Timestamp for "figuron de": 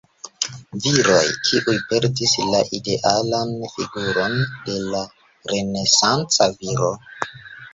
3.75-4.79